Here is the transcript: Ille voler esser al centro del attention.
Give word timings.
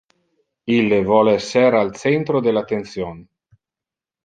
Ille 0.75 0.99
voler 1.09 1.35
esser 1.41 1.77
al 1.81 1.93
centro 2.05 2.43
del 2.49 2.59
attention. 2.65 3.23